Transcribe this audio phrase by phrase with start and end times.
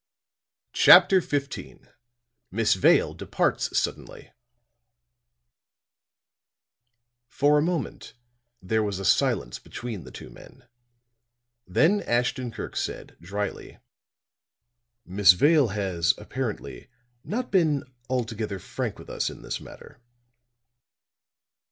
[0.73, 1.87] CHAPTER XV
[2.49, 4.33] MISS VALE DEPARTS SUDDENLY
[7.27, 8.15] For a moment
[8.63, 10.67] there was a silence between the two men;
[11.67, 13.77] then Ashton Kirk said, dryly:
[15.05, 16.89] "Miss Vale has, apparently,
[17.23, 20.01] not been altogether frank with us in this matter."